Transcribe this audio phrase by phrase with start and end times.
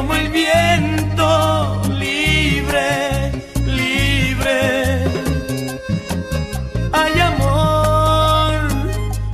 [0.00, 3.32] como el viento, libre,
[3.66, 5.04] libre.
[6.90, 8.50] Ay amor,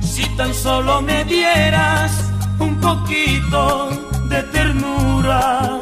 [0.01, 2.11] si tan solo me dieras
[2.59, 3.89] un poquito
[4.27, 5.79] de ternura,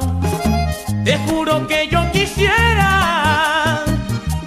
[1.03, 3.79] te juro que yo quisiera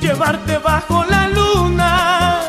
[0.00, 2.42] llevarte bajo la luna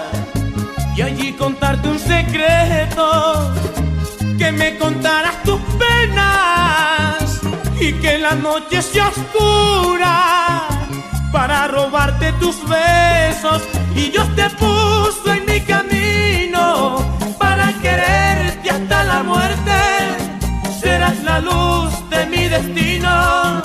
[0.95, 3.51] y allí contarte un secreto
[4.37, 5.68] que me contaras tus penas
[7.93, 10.67] que la noche sea oscura
[11.31, 13.61] para robarte tus besos.
[13.95, 16.97] Y Dios te puso en mi camino
[17.37, 19.79] para quererte hasta la muerte.
[20.79, 23.61] Serás la luz de mi destino.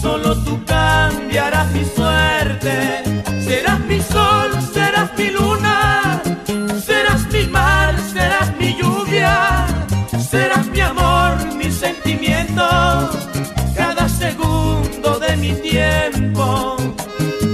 [0.00, 3.02] Solo tú cambiarás mi suerte.
[3.44, 4.21] Serás mi sol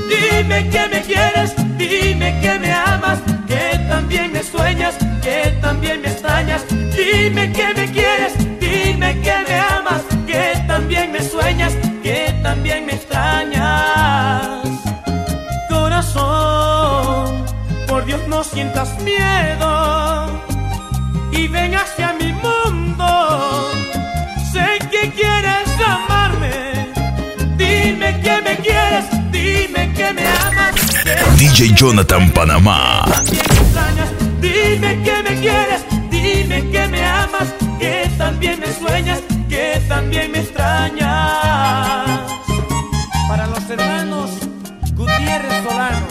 [0.08, 6.08] Dime que me quieres, dime que me amas, que también me sueñas, que también me
[6.08, 6.64] extrañas.
[6.68, 12.94] Dime que me quieres, dime que me amas, que también me sueñas, que también me
[12.94, 14.62] extrañas.
[15.68, 17.44] Corazón,
[17.86, 20.26] por Dios no sientas miedo
[21.30, 22.17] y ven hacia mi
[30.08, 31.38] que me amas.
[31.38, 33.04] DJ Jonathan Panamá.
[34.40, 40.40] Dime que me quieres, dime que me amas, que también me sueñas, que también me
[40.40, 42.20] extrañas.
[43.28, 44.30] Para los hermanos
[44.94, 46.06] Gutiérrez Solano,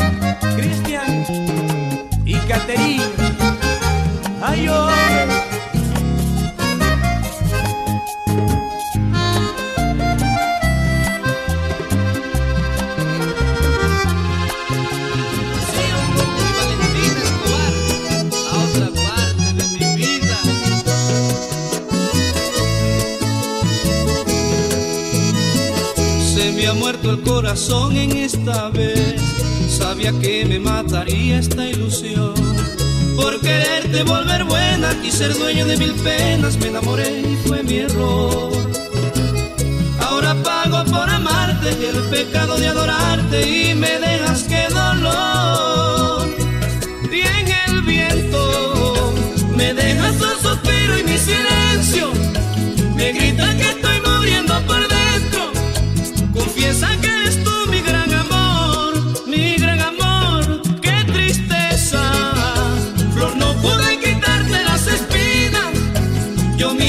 [0.56, 1.26] Cristian
[2.26, 3.27] y Caterina.
[27.10, 29.22] El corazón en esta vez.
[29.70, 32.34] Sabía que me mataría esta ilusión.
[33.16, 37.78] Por quererte volver buena y ser dueño de mil penas, me enamoré y fue mi
[37.78, 38.52] error.
[40.02, 44.17] Ahora pago por amarte el pecado de adorarte y me dejas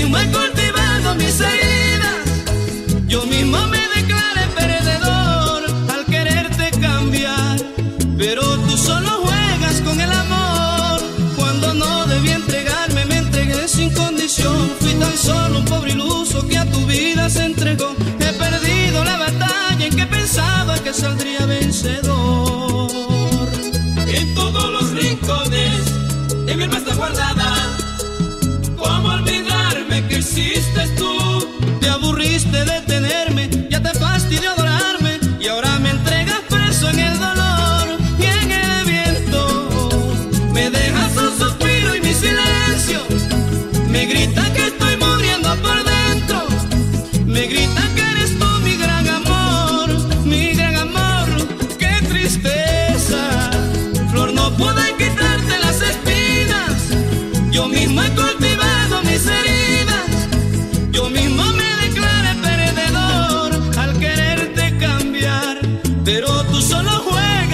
[0.08, 2.42] yo mismo he cultivado mis heridas,
[3.06, 7.60] yo mismo me declaré perdedor al quererte cambiar.
[8.16, 11.00] Pero tú solo juegas con el amor.
[11.36, 14.70] Cuando no debí entregarme, me entregué sin condición.
[14.80, 17.94] Fui tan solo un pobre iluso que a tu vida se entregó.
[18.18, 22.17] He perdido la batalla en que pensaba que saldría vencedor.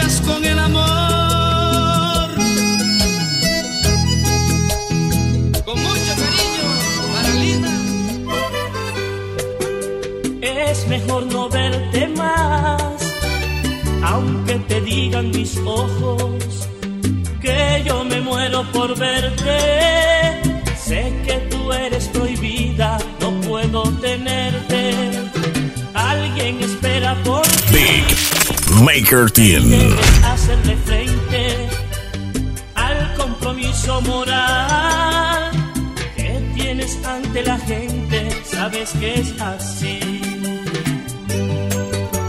[0.04, 2.30] Juegas con el amor.
[5.64, 6.66] Con mucho cariño
[7.14, 7.70] para Linda.
[10.40, 12.82] Es mejor no verte más,
[14.02, 16.68] aunque te digan mis ojos
[17.40, 19.58] que yo me muero por verte.
[20.76, 24.92] Sé que tú eres prohibida, no puedo tenerte.
[25.94, 27.74] Alguien espera por ti.
[27.74, 28.33] Big
[28.82, 29.64] Maker Team.
[30.24, 31.68] Hacerle frente
[32.74, 35.52] al compromiso moral
[36.16, 40.00] que tienes ante la gente, sabes que es así.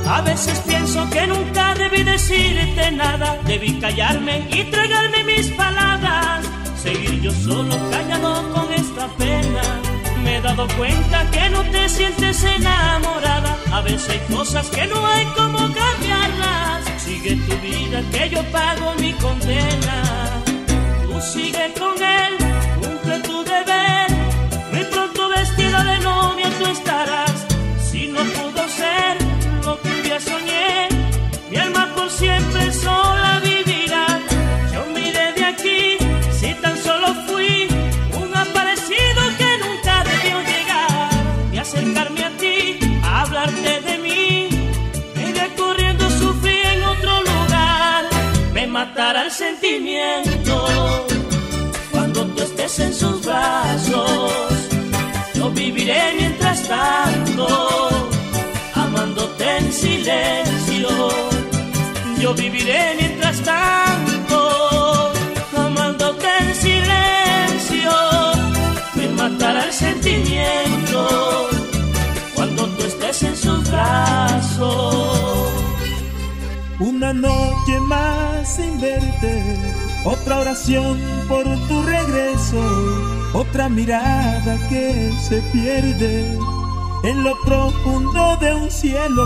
[0.08, 6.46] A veces pienso que nunca debí decirte nada, debí callarme y tragarme mis palabras,
[6.82, 9.96] seguir yo solo callado con esta pena
[10.26, 13.58] me he dado cuenta que no te sientes enamorada.
[13.72, 16.05] A veces hay cosas que no hay como cambiarlas.
[17.06, 19.98] Sigue tu vida que yo pago mi condena.
[21.04, 22.34] Tú sigue con él,
[22.82, 24.08] cumple tu deber.
[24.72, 27.46] Muy pronto vestida de novia tú estarás.
[27.92, 29.25] Si no pudo ser
[48.86, 50.56] matará el sentimiento
[51.92, 54.32] cuando tú estés en sus brazos.
[55.34, 57.48] Yo viviré mientras tanto,
[58.74, 60.90] amándote en silencio.
[62.20, 65.12] Yo viviré mientras tanto,
[65.58, 67.92] amándote en silencio.
[68.96, 71.50] Me matará el sentimiento
[72.36, 75.35] cuando tú estés en sus brazos.
[76.80, 79.42] Una noche más sin verte,
[80.04, 86.38] otra oración por tu regreso, otra mirada que se pierde
[87.06, 89.24] en lo profundo de un cielo.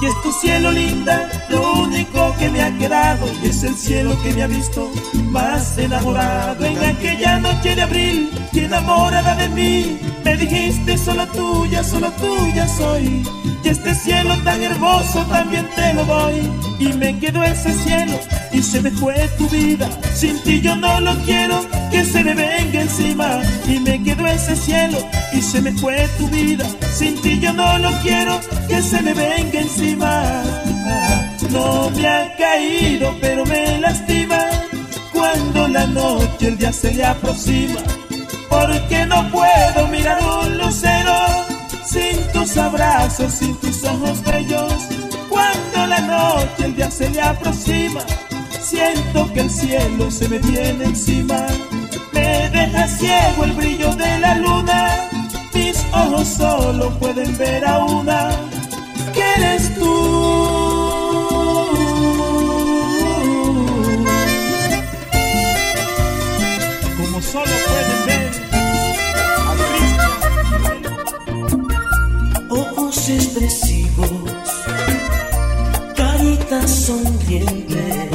[0.00, 2.27] Y es tu cielo linda, lo único
[2.62, 4.90] ha quedado, y es el cielo que me ha visto
[5.30, 6.64] más enamorado.
[6.64, 12.66] En aquella noche de abril, y enamorada de mí, me dijiste solo tuya, solo tuya
[12.68, 13.22] soy.
[13.64, 16.50] Y este cielo tan hermoso también te lo doy.
[16.78, 18.18] Y me quedó ese cielo
[18.52, 19.88] y se me fue tu vida.
[20.14, 23.40] Sin ti yo no lo quiero, que se me venga encima.
[23.66, 24.98] Y me quedó ese cielo
[25.32, 26.66] y se me fue tu vida.
[26.92, 28.38] Sin ti yo no lo quiero,
[28.68, 30.42] que se me venga encima.
[31.50, 34.46] No me ha caído, pero me lastima
[35.12, 37.80] cuando la noche el día se le aproxima.
[38.48, 41.14] Porque no puedo mirar un lucero
[41.84, 44.72] sin tus abrazos, sin tus ojos bellos.
[45.28, 48.00] Cuando la noche el día se le aproxima,
[48.60, 51.46] siento que el cielo se me viene encima.
[52.12, 55.08] Me deja ciego el brillo de la luna,
[55.54, 58.30] mis ojos solo pueden ver a una,
[59.12, 60.47] que eres tú.
[76.88, 76.96] 送
[77.28, 78.07] 点月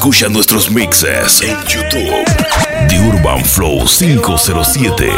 [0.00, 2.24] Escucha nuestros mixes en YouTube.
[2.88, 5.10] The Urban Flow 507.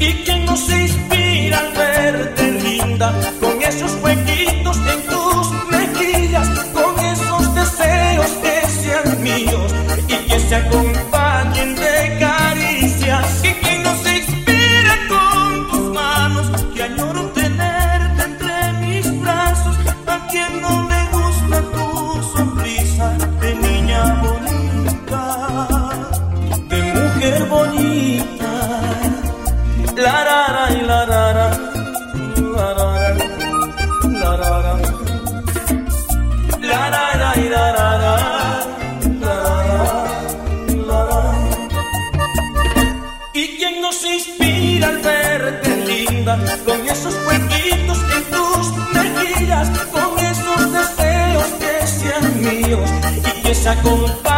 [0.00, 6.98] Y quien no se inspira al verte linda, con esos huequitos en tus mejillas, con
[7.04, 9.70] esos deseos que sean míos
[10.08, 10.93] y que se acompañen
[53.64, 54.33] y que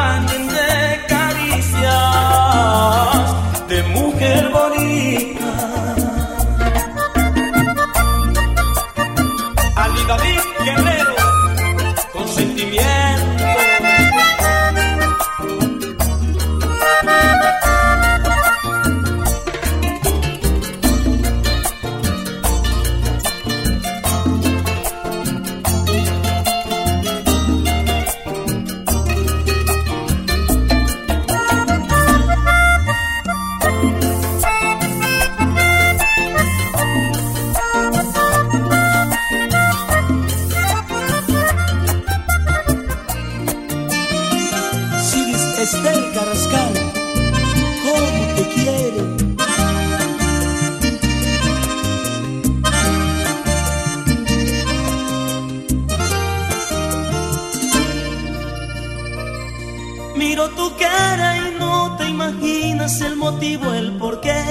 [60.37, 64.45] Miro tu cara y no te imaginas el motivo, el porqué.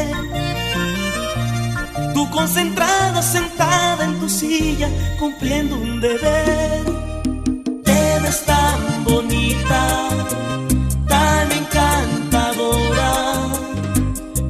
[2.12, 4.90] Tú concentrada, sentada en tu silla,
[5.20, 6.86] cumpliendo un deber.
[7.84, 10.10] Te ves tan bonita,
[11.08, 13.12] tan encantadora,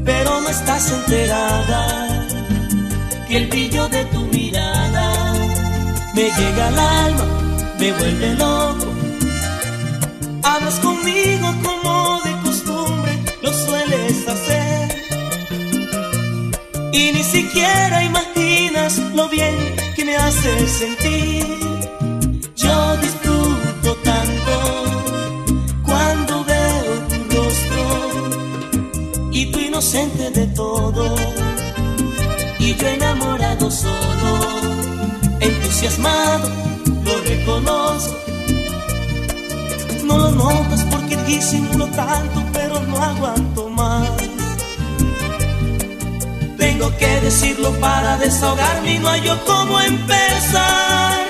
[0.05, 2.27] pero no estás enterada
[3.27, 5.33] que el brillo de tu mirada
[6.13, 7.25] me llega al alma,
[7.77, 8.94] me vuelve loco.
[10.47, 14.95] Hablas conmigo como de costumbre lo sueles hacer.
[16.91, 19.55] Y ni siquiera imaginas lo bien
[19.95, 21.74] que me haces sentir.
[41.35, 44.09] Disimulo tanto, pero no aguanto más.
[46.57, 51.27] Tengo que decirlo para desahogarme y no hay yo cómo empezar.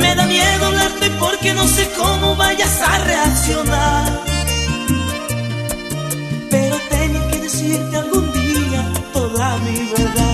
[0.00, 4.20] Me da miedo hablarte porque no sé cómo vayas a reaccionar.
[6.50, 10.33] Pero tengo que decirte algún día toda mi verdad.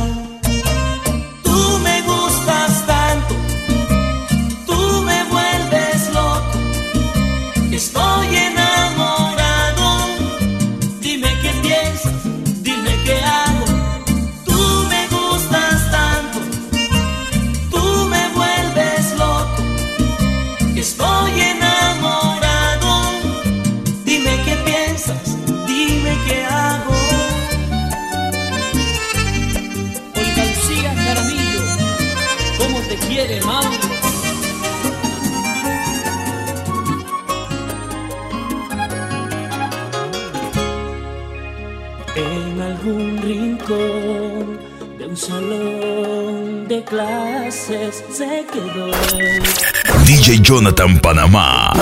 [50.06, 51.72] DJ Jonathan Panamá.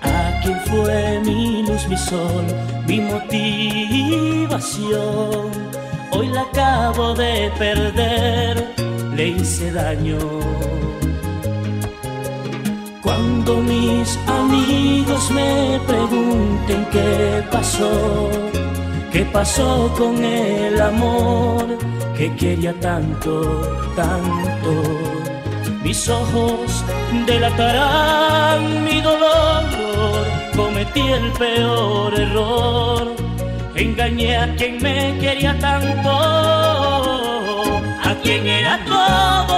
[0.00, 2.44] Aquí fue mi luz, mi sol,
[2.86, 3.40] mi motivación.
[6.12, 8.74] Hoy la acabo de perder,
[9.16, 10.18] le hice daño.
[13.02, 18.30] Cuando mis amigos me pregunten qué pasó,
[19.12, 23.32] qué pasó con el amor que quería tanto,
[23.94, 24.72] tanto.
[25.82, 26.84] Mis ojos
[27.26, 29.62] delatarán mi dolor,
[30.56, 33.14] cometí el peor error,
[33.74, 36.10] engañé a quien me quería tanto,
[38.02, 39.55] a quien era todo,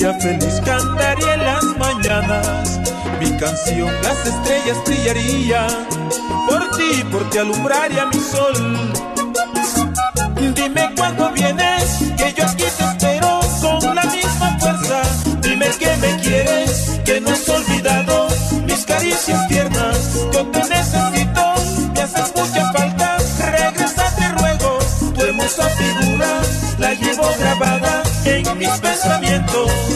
[0.00, 2.80] sería feliz, cantaría en las mañanas.
[3.20, 5.86] Mi canción, las estrellas brillarían.
[6.48, 8.92] Por ti, por ti alumbraría mi sol.
[10.54, 15.02] Dime cuándo vienes, que yo aquí te espero con la misma fuerza.
[15.42, 18.28] Dime que me quieres, que no has olvidado
[18.64, 20.14] mis caricias tiernas.
[20.32, 21.44] Yo te necesito,
[21.94, 23.16] me haces mucha falta.
[23.38, 24.78] Regresa, te ruego,
[25.14, 26.40] tu hermosa figura
[26.78, 29.89] la llevo grabada en mis pensamientos.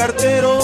[0.00, 0.58] Cartero.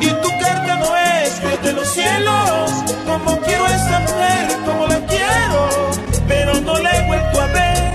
[0.00, 2.70] Y tu carta no es de los cielos.
[3.04, 5.60] Como quiero a esa mujer como la quiero.
[6.28, 7.92] Pero no le he vuelto a ver.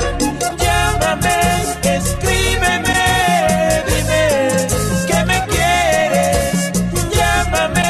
[0.63, 1.37] Llámame
[1.83, 3.01] escríbeme
[3.91, 4.23] dime
[5.09, 6.71] que me quieres.
[7.17, 7.89] Llámame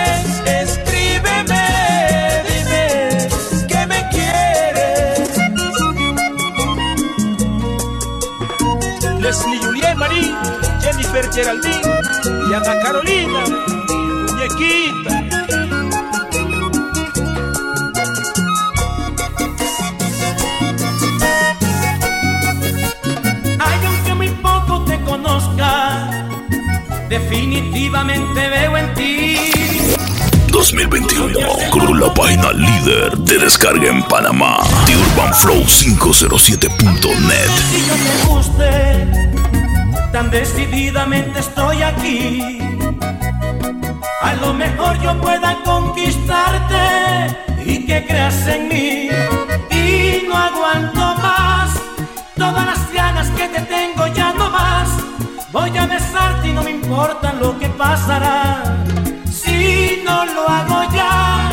[0.62, 1.63] escríbeme
[2.48, 3.27] dime
[3.72, 5.29] que me quieres.
[9.19, 10.31] Leslie Juliet Marie,
[10.79, 11.97] Jennifer Geraldine
[12.58, 13.44] Ana Carolina,
[14.26, 15.14] muñequita.
[23.60, 26.10] Ay, aunque muy poco te conozca,
[27.10, 29.38] definitivamente veo en ti
[30.52, 31.38] 2021
[31.70, 37.52] con la página líder de descarga en Panamá de urbanflow507.net.
[37.70, 39.37] Si yo te guste,
[40.17, 42.57] tan decididamente estoy aquí.
[44.29, 46.86] A lo mejor yo pueda conquistarte
[47.63, 49.09] y que creas en mí.
[49.69, 51.69] Y no aguanto más
[52.36, 54.89] todas las ganas que te tengo ya no más.
[55.51, 58.63] Voy a besarte y no me importa lo que pasará.
[59.31, 61.51] Si no lo hago ya,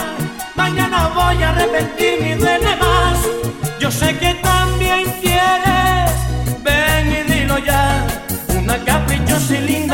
[0.55, 3.19] mañana voy a arrepentirme y duele más.
[3.79, 4.64] Yo sé que también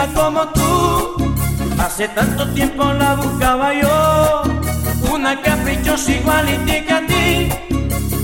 [0.08, 1.34] como tú,
[1.78, 4.42] hace tanto tiempo la buscaba yo.
[5.12, 7.48] Una caprichosa igualitica a ti,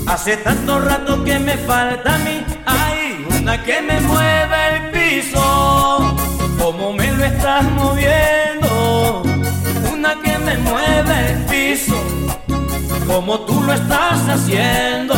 [0.07, 2.43] hace tanto rato que me falta a mí.
[2.65, 6.15] Ay, una que me mueve el piso,
[6.59, 9.23] como me lo estás moviendo.
[9.91, 11.97] Una que me mueve el piso,
[13.05, 15.15] como tú lo estás haciendo.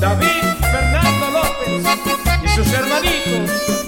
[0.00, 1.84] David Fernando López
[2.44, 3.81] y sus hermanitos.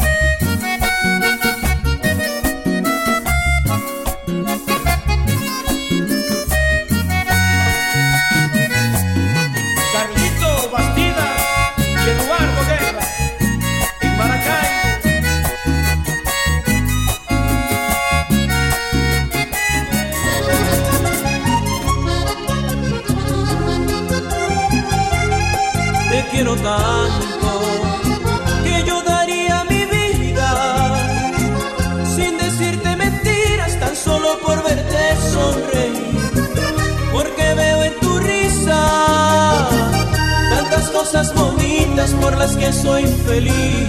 [42.24, 43.88] Por las que soy feliz.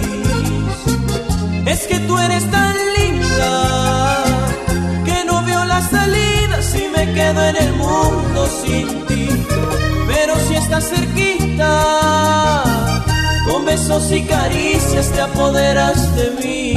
[1.64, 4.24] Es que tú eres tan linda
[5.06, 9.28] que no veo las salidas y me quedo en el mundo sin ti.
[10.06, 11.70] Pero si estás cerquita,
[13.48, 16.74] con besos y caricias te apoderas de mí.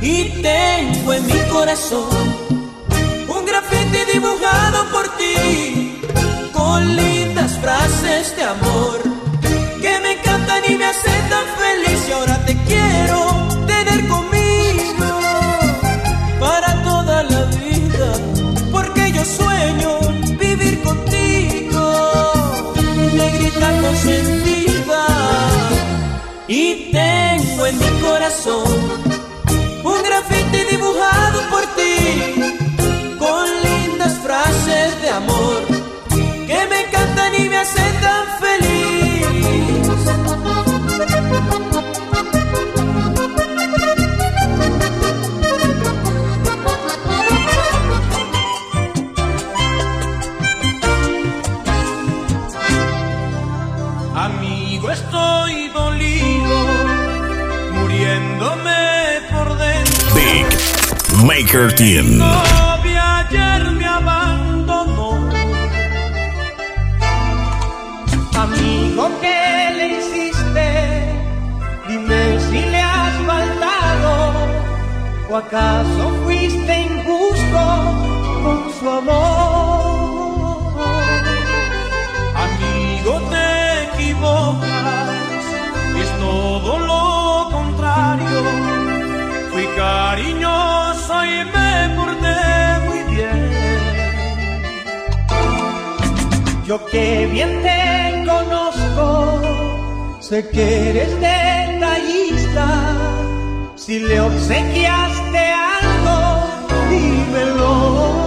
[0.00, 2.08] Y tengo en mi corazón
[3.36, 6.00] un grafiti dibujado por ti,
[6.54, 9.17] con lindas frases de amor
[10.88, 12.08] me hacen tan feliz.
[12.08, 13.18] Y ahora te quiero
[13.66, 15.10] tener conmigo
[16.40, 18.12] para toda la vida,
[18.72, 19.98] porque yo sueño
[20.38, 21.82] vivir contigo,
[23.14, 25.06] negrita consentida.
[26.48, 28.68] Y tengo en mi corazón
[29.84, 32.37] un grafiti dibujado por ti,
[61.88, 62.17] Maker
[96.68, 99.40] Yo que bien te conozco,
[100.20, 102.66] sé que eres detallista.
[103.74, 106.44] Si le obsequiaste algo,
[106.90, 108.17] dímelo.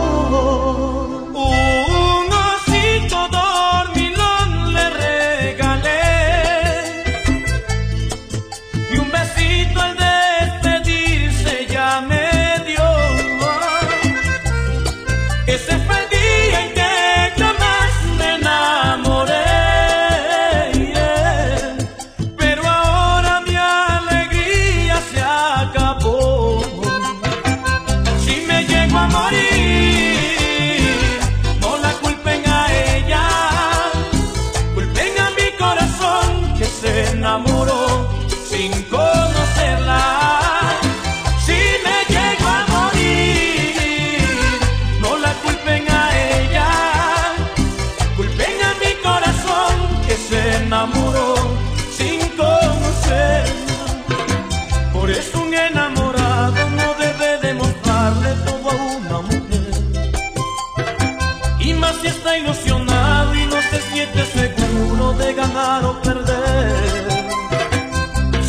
[64.72, 67.08] Seguro de ganar o perder.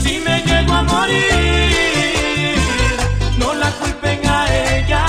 [0.02, 2.56] Si me llego a morir,
[3.38, 5.04] no la culpen a ella,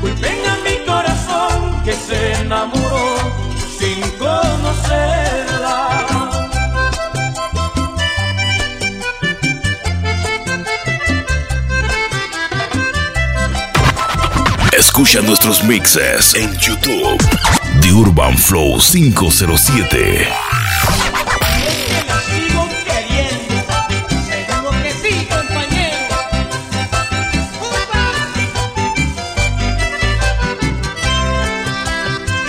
[0.00, 3.06] culpen a mi corazón que se enamoró
[3.78, 5.78] sin conocerla.
[14.72, 17.59] Escucha nuestros mixes en YouTube.
[17.92, 20.28] Urban Flow 507.
[22.06, 23.64] la sigo queriendo,
[24.28, 26.16] seguro que sí, compañero.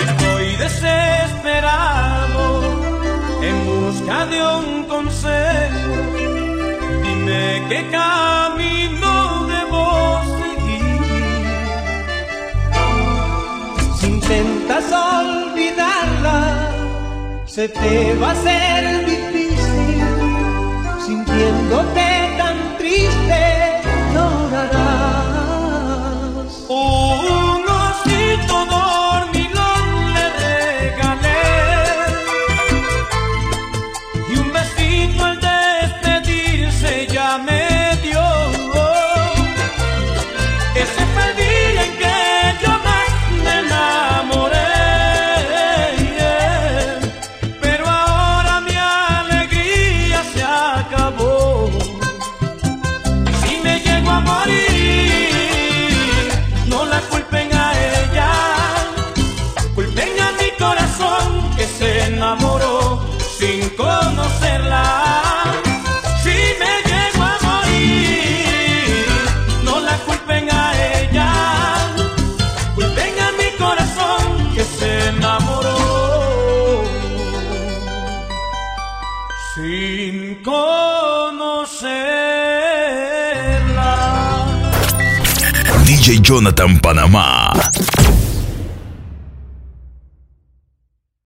[0.06, 2.44] Estoy desesperado
[3.42, 4.82] en busca de un
[14.62, 16.70] intentas olvidarla,
[17.46, 20.02] se te va a hacer difícil.
[21.06, 22.11] Sintiéndote
[86.22, 87.52] Jonathan Panamá.